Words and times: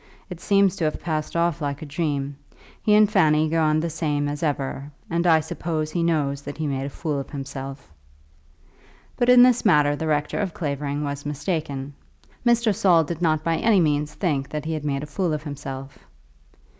"It 0.31 0.41
seems 0.41 0.75
to 0.77 0.83
have 0.85 0.99
passed 0.99 1.35
off 1.35 1.61
like 1.61 1.83
a 1.83 1.85
dream. 1.85 2.37
He 2.81 2.95
and 2.95 3.07
Fanny 3.07 3.47
go 3.47 3.61
on 3.61 3.79
the 3.81 3.89
same 3.91 4.27
as 4.27 4.41
ever, 4.41 4.91
and 5.11 5.27
I 5.27 5.41
suppose 5.41 5.91
he 5.91 6.01
knows 6.01 6.41
that 6.41 6.57
he 6.57 6.65
made 6.65 6.85
a 6.87 6.89
fool 6.89 7.19
of 7.19 7.29
himself." 7.29 7.93
But 9.15 9.29
in 9.29 9.43
this 9.43 9.63
matter 9.63 9.95
the 9.95 10.07
rector 10.07 10.39
of 10.39 10.55
Clavering 10.55 11.03
was 11.03 11.23
mistaken. 11.23 11.93
Mr. 12.43 12.73
Saul 12.75 13.03
did 13.03 13.21
not 13.21 13.43
by 13.43 13.57
any 13.57 13.79
means 13.79 14.15
think 14.15 14.49
that 14.49 14.65
he 14.65 14.73
had 14.73 14.83
made 14.83 15.03
a 15.03 15.05
fool 15.05 15.33
of 15.33 15.43
himself. 15.43 15.99